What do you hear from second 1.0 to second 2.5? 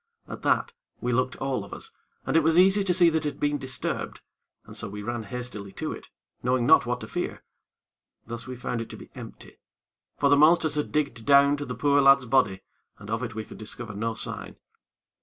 looked all of us, and it